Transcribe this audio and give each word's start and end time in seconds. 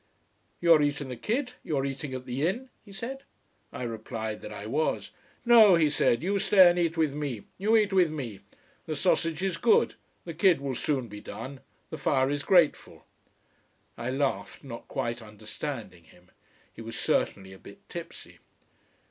"You 0.59 0.73
are 0.73 0.81
eating 0.81 1.09
the 1.09 1.15
kid? 1.15 1.53
You 1.61 1.77
are 1.77 1.85
eating 1.85 2.15
at 2.15 2.25
the 2.25 2.41
inn?" 2.43 2.71
he 2.83 2.91
said. 2.91 3.21
I 3.71 3.83
replied 3.83 4.41
that 4.41 4.51
I 4.51 4.65
was. 4.65 5.11
"No," 5.45 5.75
he 5.75 5.91
said. 5.91 6.23
"You 6.23 6.39
stay 6.39 6.67
and 6.71 6.79
eat 6.79 6.97
with 6.97 7.13
me. 7.13 7.43
You 7.59 7.77
eat 7.77 7.93
with 7.93 8.09
me. 8.09 8.39
The 8.87 8.95
sausage 8.95 9.43
is 9.43 9.57
good, 9.57 9.93
the 10.25 10.33
kid 10.33 10.59
will 10.59 10.73
soon 10.73 11.07
be 11.07 11.21
done, 11.21 11.59
the 11.91 11.97
fire 11.97 12.31
is 12.31 12.41
grateful." 12.41 13.05
I 13.95 14.09
laughed, 14.09 14.63
not 14.63 14.87
quite 14.87 15.21
understanding 15.21 16.05
him. 16.05 16.31
He 16.73 16.81
was 16.81 16.97
certainly 16.97 17.53
a 17.53 17.59
bit 17.59 17.87
tipsy. 17.87 18.39